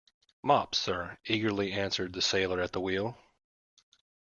Mops, 0.41 0.79
sir, 0.79 1.19
eagerly 1.25 1.71
answered 1.73 2.13
the 2.13 2.23
sailor 2.23 2.59
at 2.59 2.71
the 2.71 2.81
wheel. 2.81 3.19